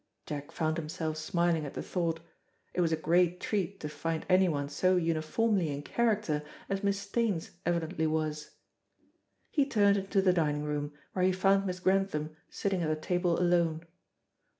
[0.25, 2.21] Jack found himself smiling at the thought;
[2.73, 7.51] it was a great treat to find anyone so uniformly in character as Miss Staines
[7.67, 8.49] evidently was.
[9.51, 13.39] He turned into the dining room, where he found Miss Grantham sitting at the table
[13.39, 13.85] alone.